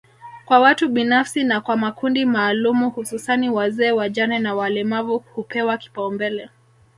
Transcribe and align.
kwa 0.45 0.59
watu 0.59 0.89
binafsi 0.89 1.43
na 1.43 1.61
kwa 1.61 1.77
makundi 1.77 2.25
maalumu 2.25 2.89
hususani 2.89 3.49
wazee 3.49 3.91
wajane 3.91 4.39
na 4.39 4.55
walemavu 4.55 5.17
hupewa 5.33 5.77
kipaumbele 5.77 6.49